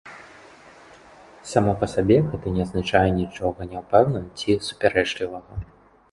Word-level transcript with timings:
Само 1.49 1.71
па 1.83 1.87
сабе 1.95 2.15
гэта 2.31 2.53
не 2.55 2.61
азначае 2.67 3.03
нічога 3.19 3.67
няпэўнага 3.73 4.25
ці 4.41 4.57
супярэчлівага. 4.69 5.53